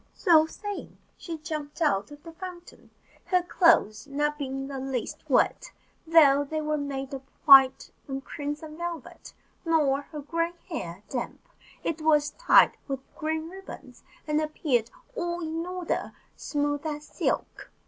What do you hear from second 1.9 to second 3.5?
of the fountain, her